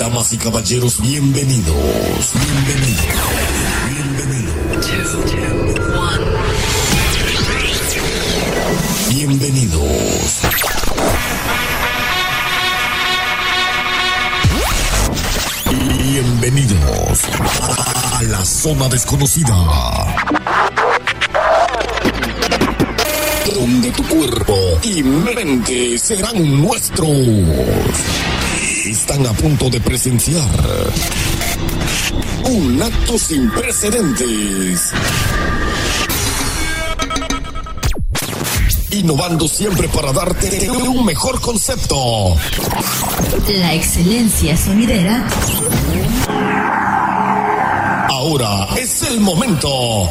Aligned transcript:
Damas 0.00 0.32
y 0.32 0.38
caballeros, 0.38 0.98
bienvenidos. 1.02 1.76
Bienvenidos. 2.64 3.04
Bienvenidos. 3.90 4.80
Bienvenidos. 9.10 10.40
Bienvenidos 16.02 17.24
a 18.14 18.22
la 18.22 18.42
zona 18.42 18.88
desconocida 18.88 19.54
donde 23.54 23.90
tu 23.90 24.02
cuerpo 24.04 24.56
y 24.82 25.02
mente 25.02 25.98
serán 25.98 26.62
nuestros 26.62 28.29
están 29.00 29.26
a 29.26 29.32
punto 29.32 29.70
de 29.70 29.80
presenciar 29.80 30.44
un 32.44 32.82
acto 32.82 33.18
sin 33.18 33.50
precedentes. 33.50 34.92
Innovando 38.90 39.48
siempre 39.48 39.88
para 39.88 40.12
darte 40.12 40.70
un 40.70 41.06
mejor 41.06 41.40
concepto. 41.40 42.36
La 43.48 43.72
excelencia 43.72 44.54
sonidera. 44.54 45.26
Ahora 48.10 48.68
es 48.76 49.02
el 49.04 49.18
momento 49.20 50.10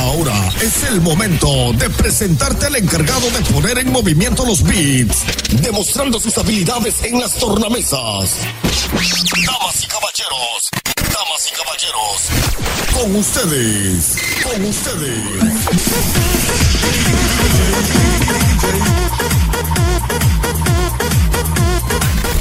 Ahora 0.00 0.48
es 0.62 0.82
el 0.84 1.02
momento 1.02 1.74
de 1.74 1.90
presentarte 1.90 2.66
al 2.66 2.76
encargado 2.76 3.30
de 3.30 3.42
poner 3.52 3.78
en 3.78 3.92
movimiento 3.92 4.46
los 4.46 4.62
beats, 4.62 5.24
demostrando 5.60 6.18
sus 6.18 6.36
habilidades 6.38 7.02
en 7.02 7.20
las 7.20 7.34
tornamesas. 7.34 8.30
Damas 9.46 9.84
y 9.84 9.86
caballeros, 9.86 10.70
damas 10.96 11.46
y 11.46 11.52
caballeros, 11.54 12.28
con 12.94 13.14
ustedes, 13.14 14.16
con 14.42 14.64
ustedes. 14.64 15.22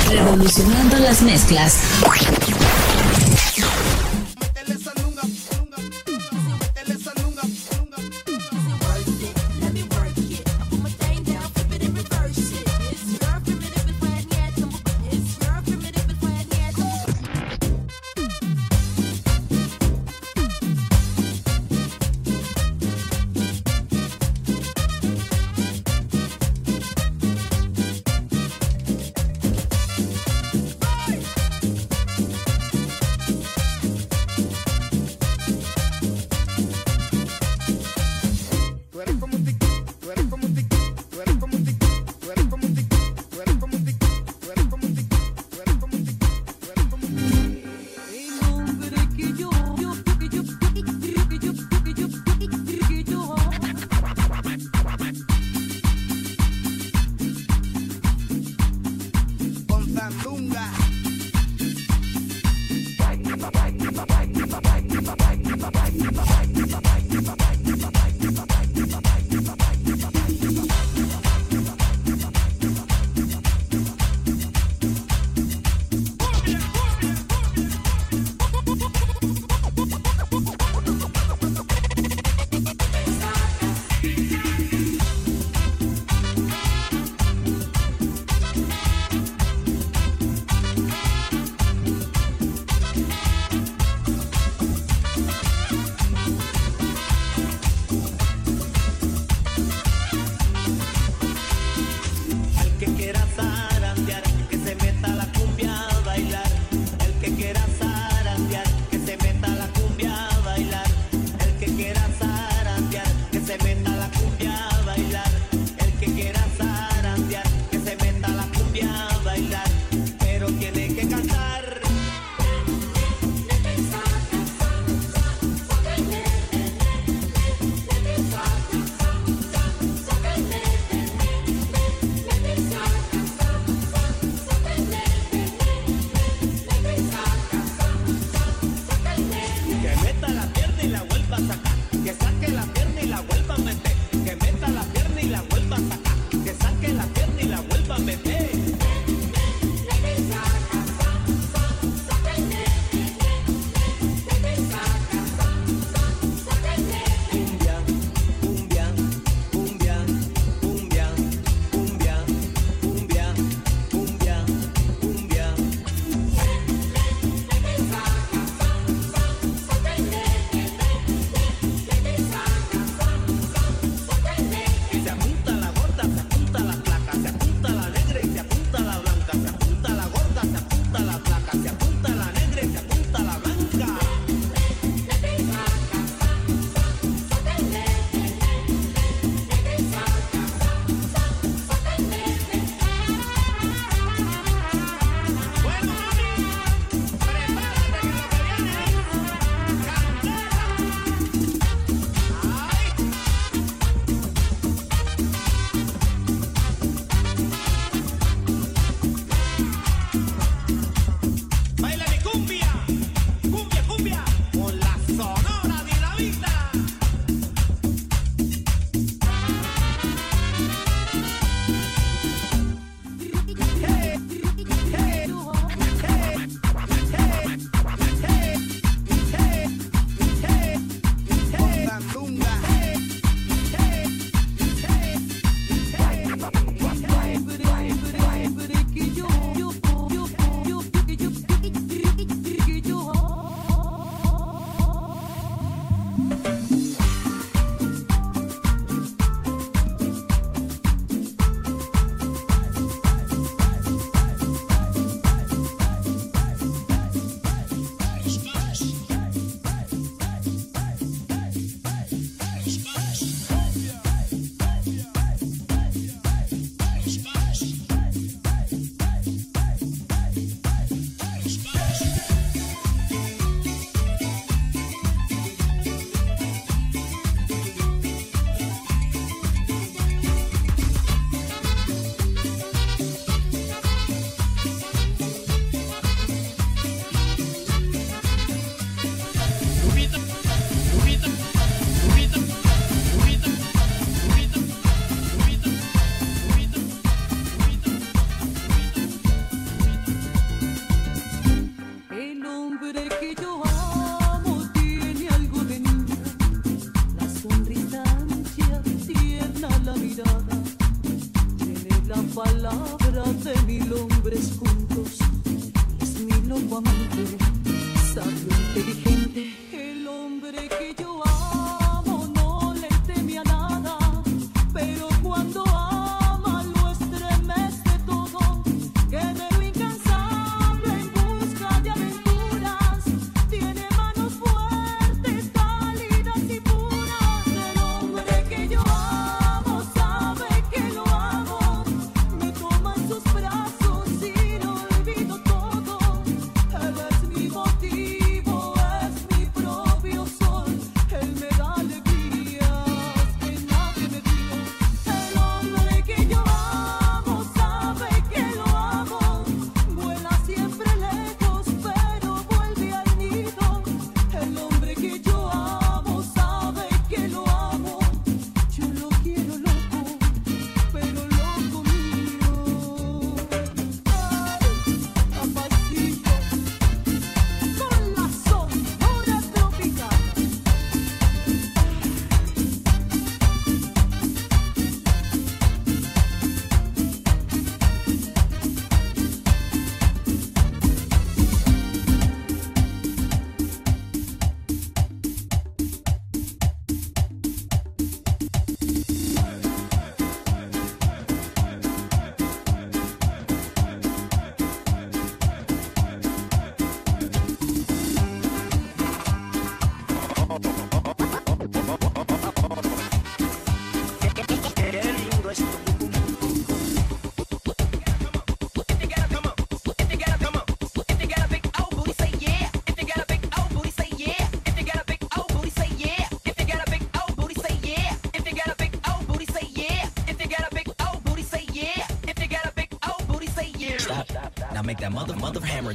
Revolucionando 0.09 0.97
las 0.99 1.21
mezclas. 1.21 1.75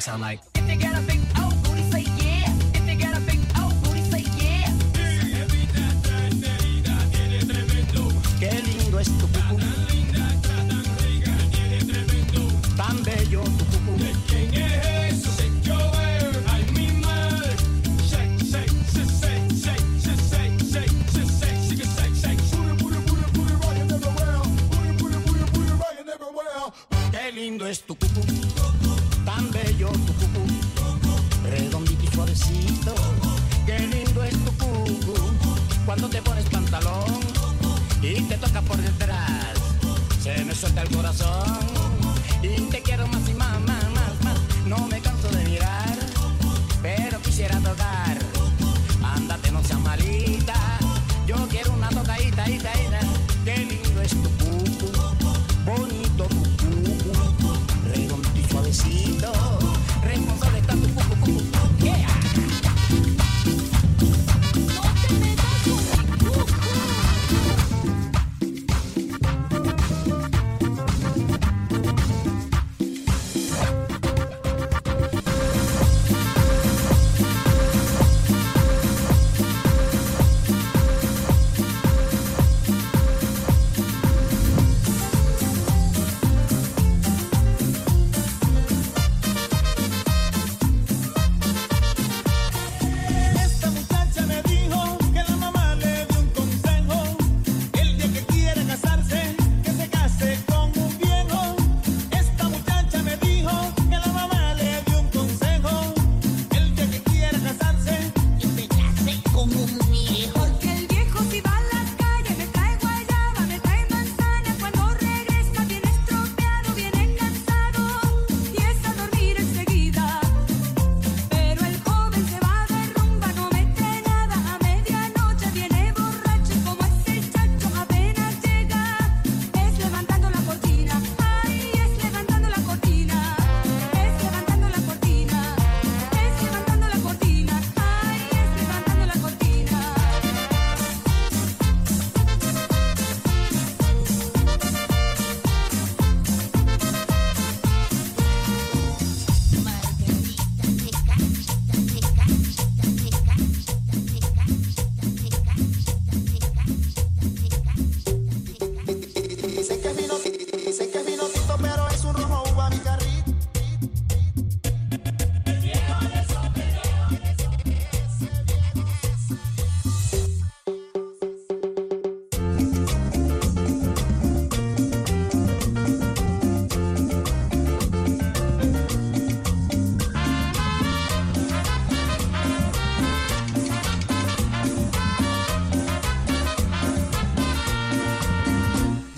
Sound 0.05 0.21
like. 0.21 0.54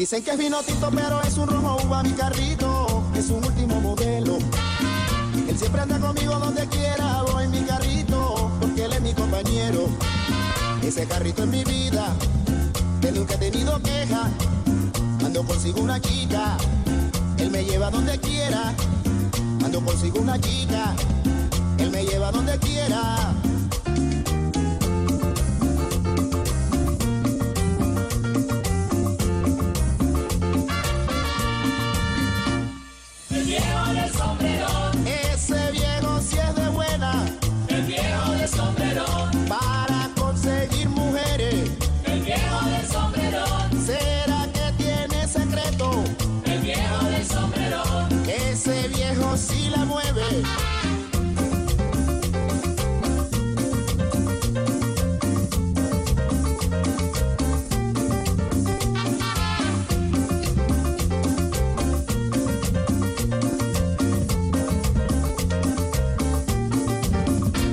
Dicen 0.06 0.22
que 0.22 0.30
es 0.30 0.38
vino 0.38 0.62
tinto, 0.62 0.88
pero 0.94 1.20
es 1.20 1.36
un 1.36 1.48
rojo 1.48 1.78
uva 1.84 2.00
mi 2.04 2.12
carrito, 2.12 3.02
es 3.16 3.28
un 3.28 3.44
último 3.44 3.80
modelo. 3.80 4.38
Él 5.48 5.58
siempre 5.58 5.80
anda 5.80 5.98
conmigo 5.98 6.38
donde 6.38 6.64
quiera, 6.68 7.22
voy 7.22 7.42
en 7.42 7.50
mi 7.50 7.62
carrito, 7.62 8.52
porque 8.60 8.84
él 8.84 8.92
es 8.92 9.00
mi 9.00 9.12
compañero. 9.14 9.88
Ese 10.80 11.08
carrito 11.08 11.42
es 11.42 11.48
mi 11.48 11.64
vida, 11.64 12.14
que 13.00 13.10
nunca 13.10 13.34
he 13.34 13.38
tenido 13.50 13.82
queja. 13.82 14.30
Ando 15.24 15.42
consigo 15.42 15.80
una 15.80 16.00
chica, 16.00 16.56
él 17.38 17.50
me 17.50 17.64
lleva 17.64 17.90
donde 17.90 18.16
quiera. 18.20 18.72
Ando 19.64 19.80
consigo 19.80 20.20
una 20.20 20.40
chica, 20.40 20.94
él 21.78 21.90
me 21.90 22.04
lleva 22.04 22.30
donde 22.30 22.56
quiera. 22.60 23.34
lejos 49.16 49.40
si 49.40 49.70
la 49.70 49.84
mueve. 49.84 50.22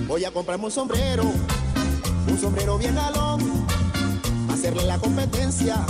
Voy 0.07 0.25
a 0.25 0.31
comprarme 0.31 0.65
un 0.65 0.71
sombrero, 0.71 1.23
un 2.27 2.39
sombrero 2.39 2.77
bien 2.77 2.95
galón, 2.95 3.39
hacerle 4.51 4.83
la 4.85 4.99
competencia 4.99 5.83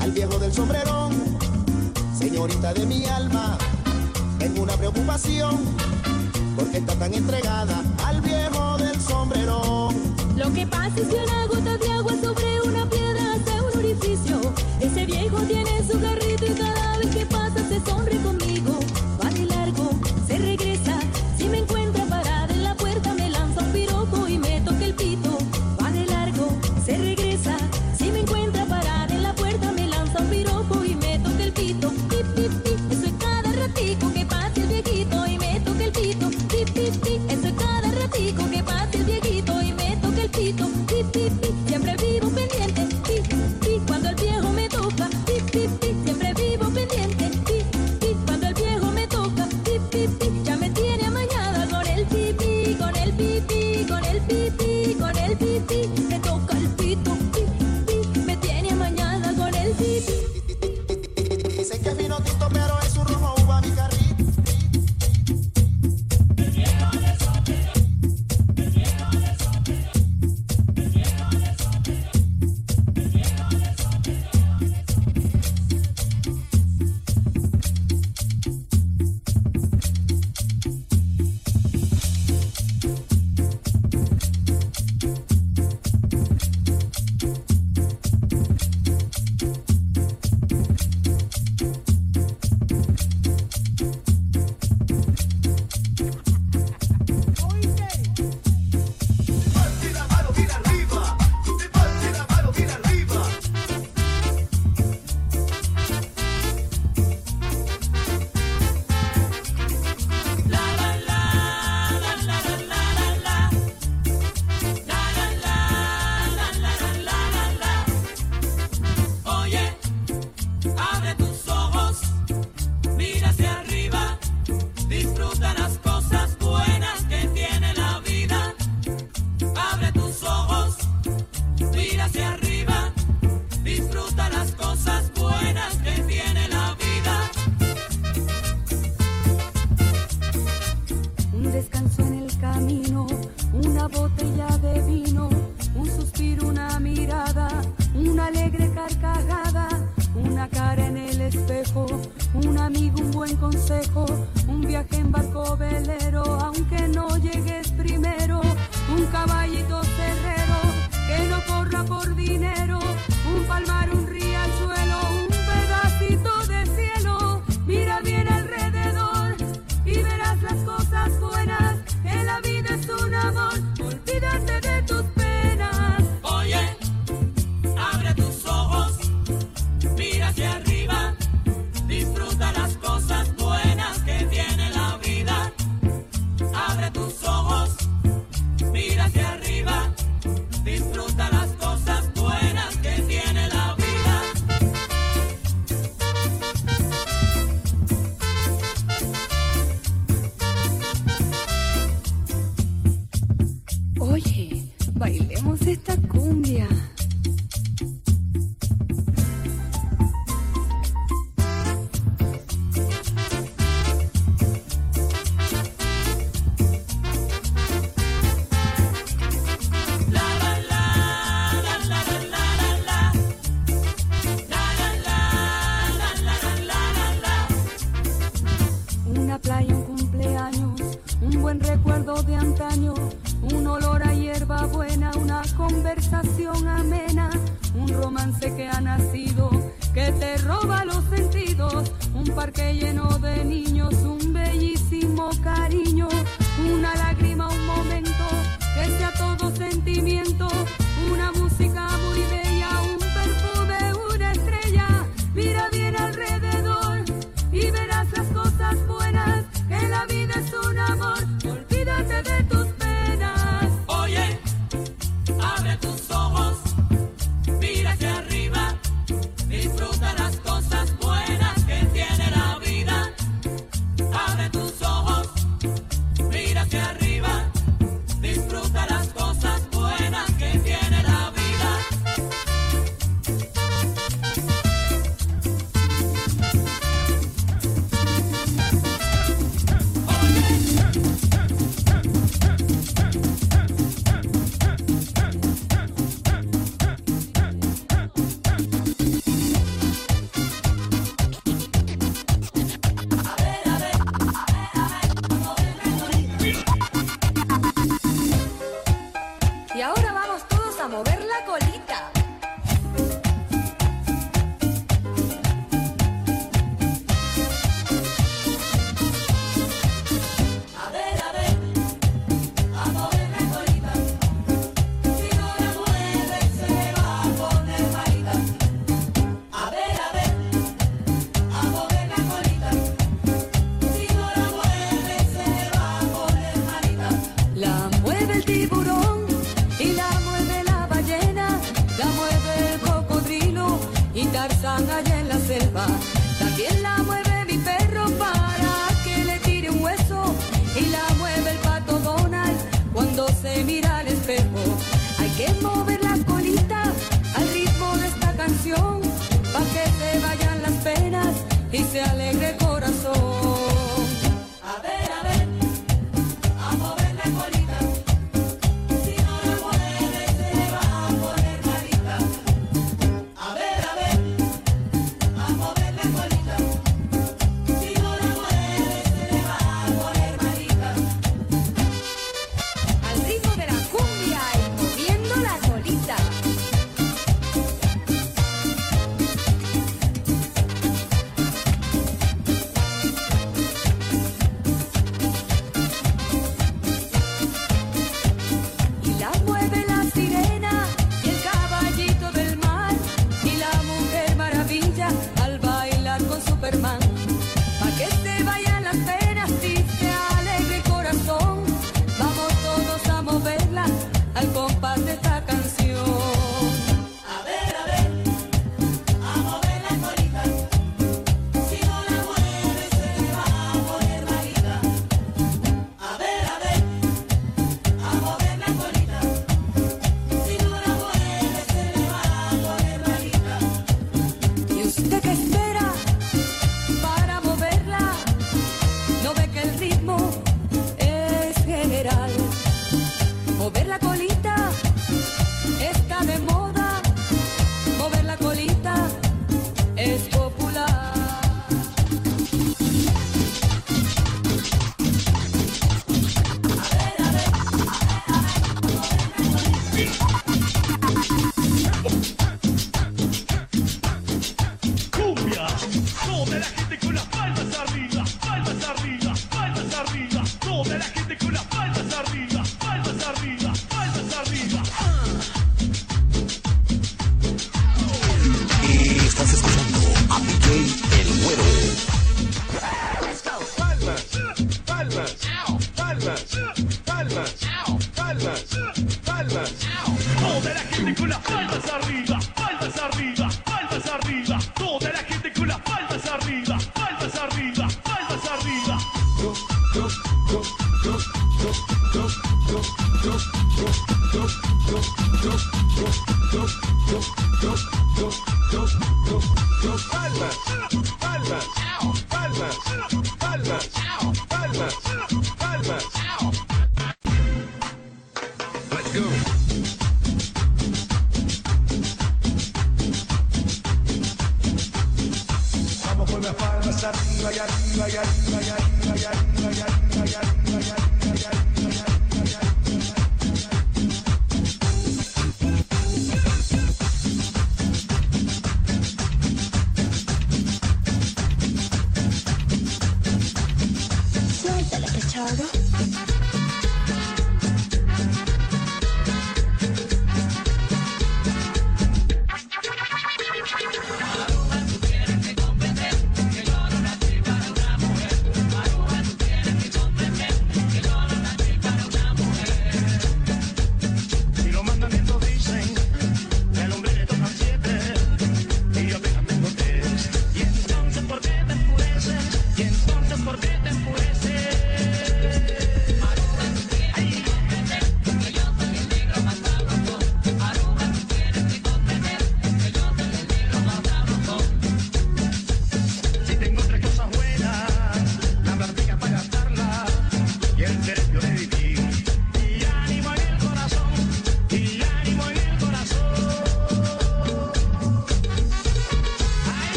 al 0.00 0.10
viejo 0.10 0.38
del 0.38 0.52
sombrerón, 0.52 1.12
señorita 2.18 2.74
de 2.74 2.86
mi 2.86 3.06
alma 3.06 3.56
tengo 4.48 4.66
preocupación, 4.76 5.58
porque 6.54 6.78
está 6.78 6.94
tan 6.94 7.12
entregada 7.12 7.82
al 8.04 8.20
viejo 8.20 8.76
del 8.78 9.00
sombrero. 9.00 9.88
Lo 10.36 10.52
que 10.52 10.66
pasa 10.66 10.92
es 11.00 11.08
que 11.08 11.16
una 11.16 11.46
gota 11.46 11.76
de 11.76 11.92
agua 11.92 12.12
sobre 12.22 12.60
una 12.62 12.88
piedra 12.88 13.34
hace 13.34 13.60
un 13.60 13.78
orificio. 13.78 14.40
Ese 14.80 15.04
viejo 15.06 15.38
tiene 15.38 15.82
su 15.90 16.00
carrito 16.00 16.46
y 16.46 16.54
cada 16.54 16.98
vez 16.98 17.16
que 17.16 17.26
pasa 17.26 17.56
se 17.68 17.80
sonríe 17.80 18.22
conmigo. 18.22 18.75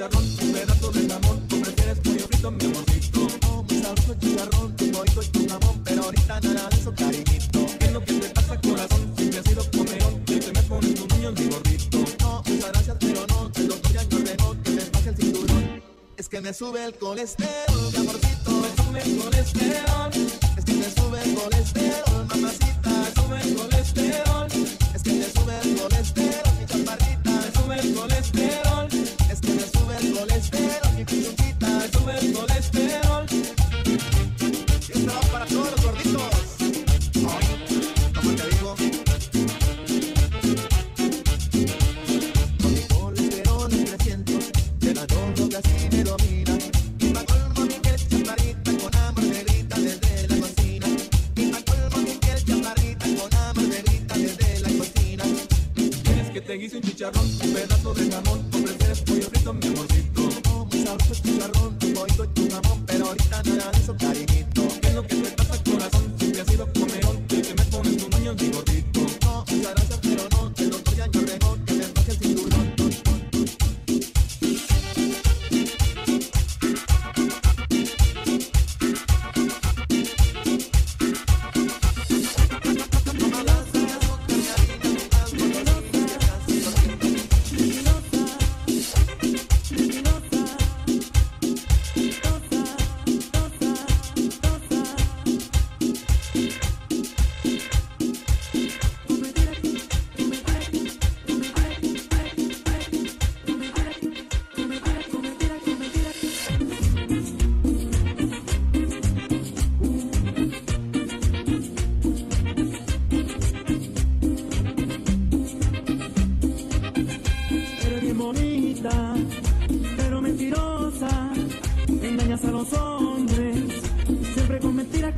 chicharrón, 0.00 0.36
tú 0.36 0.46
me 0.46 0.64
das 0.64 0.80
todo 0.80 0.98
el 0.98 1.12
amor, 1.12 1.38
tú 1.48 1.60
prefieres 1.60 1.98
pollo 1.98 2.26
frito, 2.26 2.50
mi 2.50 2.64
amorcito. 2.64 3.26
Oh, 3.46 3.62
muy 3.62 3.82
sabroso 3.82 4.14
chicharrón, 4.18 4.76
tu 4.76 4.90
boito 4.92 5.22
y 5.22 5.26
tu 5.26 5.48
jamón, 5.48 5.82
pero 5.84 6.04
ahorita 6.04 6.40
nada 6.40 6.68
de 6.70 6.76
eso, 6.76 6.94
cariñito. 6.94 7.66
¿Qué 7.78 7.84
es 7.84 7.92
lo 7.92 8.04
que 8.04 8.12
te 8.14 8.28
pasa, 8.30 8.60
corazón? 8.60 9.14
Si 9.16 9.24
me 9.24 9.38
has 9.38 9.44
sido 9.44 9.70
comerón, 9.70 10.24
que 10.24 10.36
te 10.38 10.52
me 10.52 10.62
pones 10.62 10.94
tu 10.94 11.06
niño, 11.14 11.32
mi 11.32 11.46
gordito. 11.48 11.98
No, 12.20 12.42
muchas 12.46 12.72
gracias, 12.72 12.96
pero 12.98 13.26
no, 13.26 13.52
te 13.52 13.62
lo 13.64 13.76
doy 13.76 13.96
al 13.98 14.08
que 14.08 14.70
te 14.70 14.86
pase 14.86 15.08
el 15.10 15.16
cinturón. 15.16 15.82
Es 16.16 16.28
que 16.28 16.40
me 16.40 16.54
sube 16.54 16.82
el 16.82 16.94
colesterol. 16.94 17.49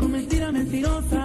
Mentira 0.09 0.53
mentirosa. 0.53 1.22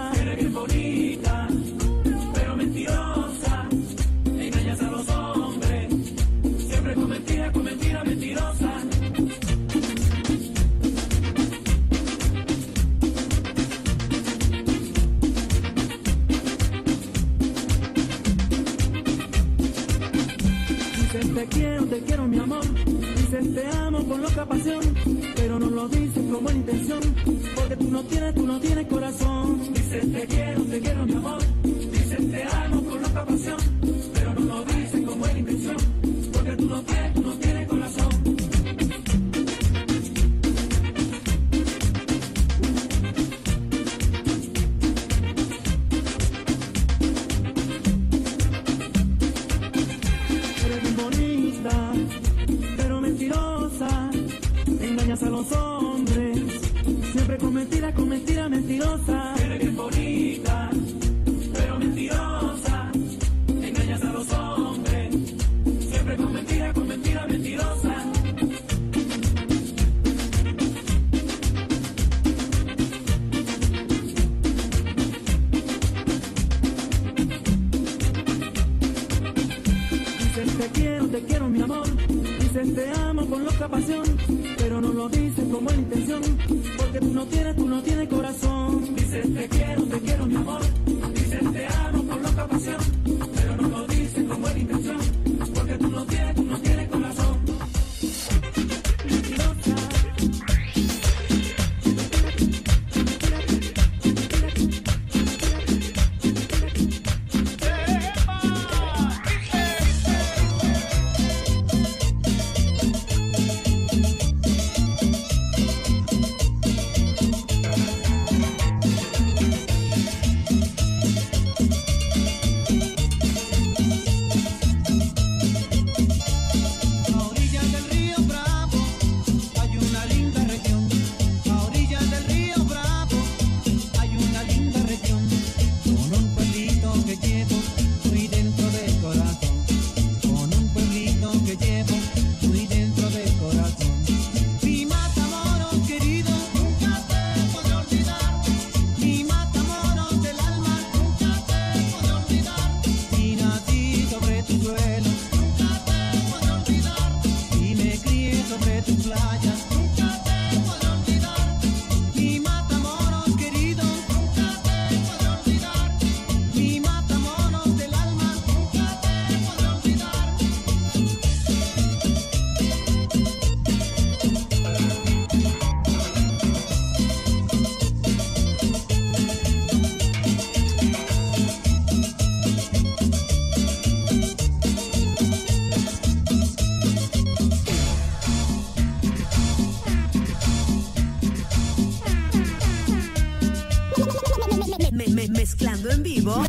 Mezclando 195.48 195.89
en 195.89 196.04
vivo. 196.04 196.43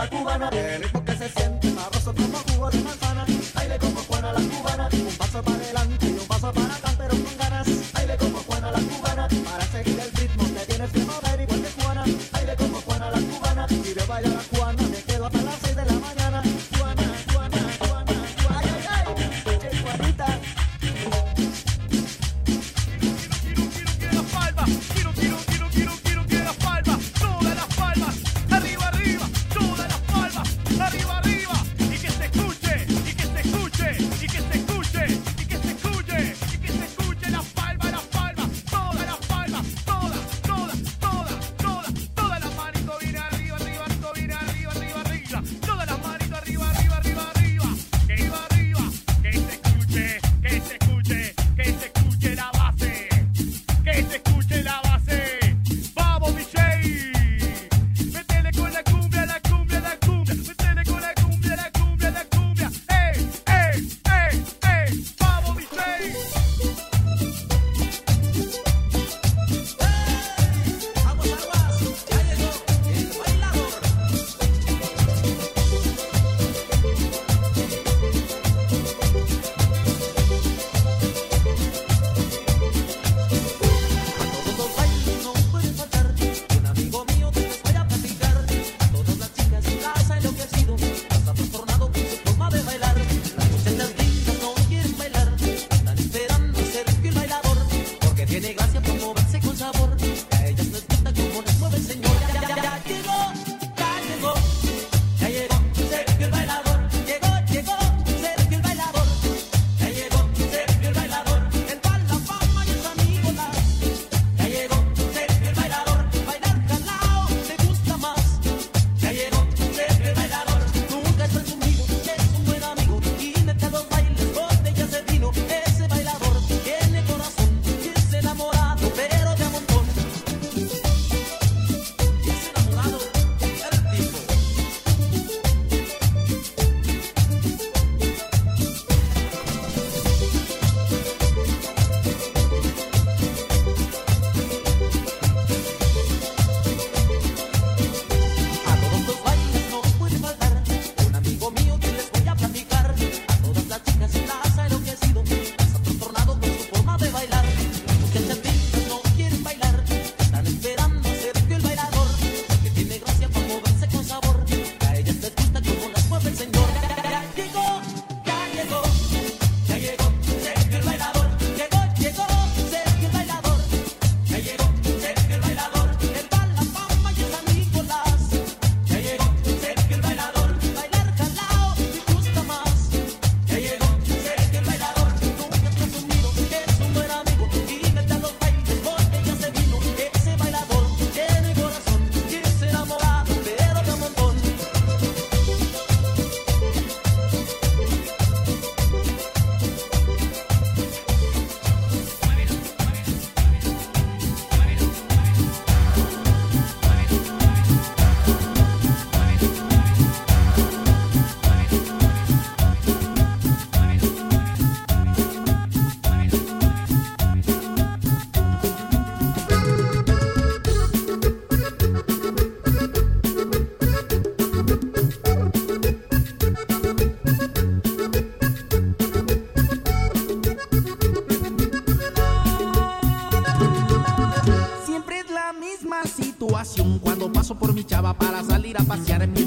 la 0.00 0.08
cubana, 0.08 0.48
el 0.48 0.82
ritmo 0.82 1.04
que 1.04 1.12
se 1.12 1.28
siente, 1.28 1.74
sabroso 1.74 2.14
como 2.14 2.38
jugo 2.38 2.70
de 2.70 2.80
manzana, 2.80 3.26
aire 3.56 3.78
como 3.78 4.00
Juana 4.00 4.32
la 4.32 4.40
cubana, 4.40 4.88
un 4.92 5.16
paso 5.18 5.42
para 5.42 5.56
adelante 5.56 6.06
y 6.06 6.12
un 6.12 6.26
paso 6.26 6.52
para 6.52 6.79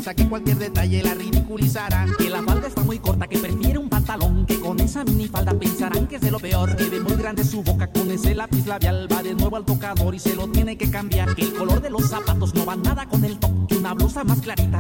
Piensa 0.04 0.22
que 0.22 0.28
cualquier 0.28 0.58
detalle 0.58 1.02
la 1.02 1.14
ridiculizará. 1.14 2.06
Que 2.18 2.30
la 2.30 2.44
falda 2.44 2.68
está 2.68 2.84
muy 2.84 3.00
corta, 3.00 3.26
que 3.26 3.38
prefiere 3.38 3.78
un 3.78 3.88
pantalón. 3.88 4.46
Que 4.46 4.60
con 4.60 4.78
esa 4.82 5.06
minifalda 5.06 5.54
pensarán 5.54 6.08
que 6.08 6.18
es 6.18 6.22
de 6.22 6.30
lo 6.30 6.42
peor. 6.42 6.76
Que 6.76 6.90
ve 6.90 7.00
muy 7.00 7.16
grande 7.16 7.46
su 7.46 7.64
boca 7.64 7.88
con 7.88 8.12
ese 8.12 8.36
lápiz 8.36 8.68
labial. 8.68 9.08
Va 9.10 9.24
de 9.24 9.34
nuevo 9.34 9.56
al 9.56 9.64
tocador 9.64 10.14
y 10.14 10.20
se 10.20 10.36
lo 10.36 10.50
tiene 10.50 10.76
que 10.76 10.92
cambiar. 10.92 11.34
Que 11.36 11.44
el 11.44 11.54
color 11.54 11.82
de 11.82 11.90
los 11.90 12.10
zapatos 12.10 12.54
no 12.54 12.66
va 12.66 12.76
nada 12.76 13.08
con 13.08 13.24
el 13.24 13.40
top. 13.40 13.66
Que 13.70 13.78
una 13.78 13.94
blusa 13.94 14.26
más 14.26 14.42
clarita 14.42 14.73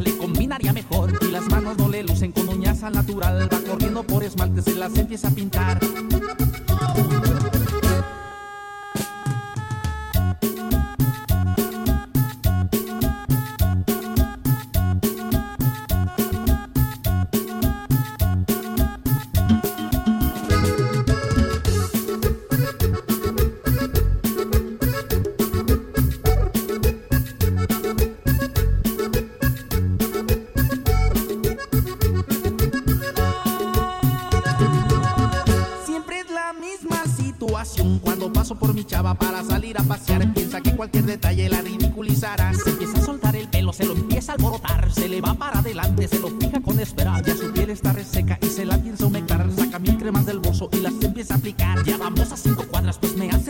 cualquier 40.93 41.05
detalle 41.05 41.49
la 41.49 41.61
ridiculizará. 41.61 42.53
Se 42.53 42.69
empieza 42.69 42.99
a 42.99 43.01
soltar 43.01 43.35
el 43.35 43.47
pelo, 43.47 43.73
se 43.73 43.85
lo 43.85 43.93
empieza 43.93 44.33
a 44.33 44.35
alborotar. 44.35 44.91
Se 44.91 45.09
le 45.09 45.21
va 45.21 45.33
para 45.33 45.59
adelante, 45.59 46.07
se 46.07 46.19
lo 46.19 46.29
fija 46.39 46.61
con 46.61 46.79
esperar. 46.79 47.25
Ya 47.25 47.35
su 47.35 47.51
piel 47.51 47.71
está 47.71 47.93
reseca 47.93 48.37
y 48.41 48.45
se 48.45 48.63
la 48.63 48.77
piensa 48.77 49.07
humectar. 49.07 49.49
Saca 49.57 49.79
mil 49.79 49.97
cremas 49.97 50.27
del 50.27 50.39
bolso 50.39 50.69
y 50.71 50.77
las 50.77 50.93
empieza 51.01 51.33
a 51.33 51.37
aplicar. 51.37 51.83
Ya 51.83 51.97
vamos 51.97 52.31
a 52.31 52.37
cinco 52.37 52.65
cuadras, 52.69 52.99
pues 52.99 53.15
me 53.17 53.29
hace 53.31 53.42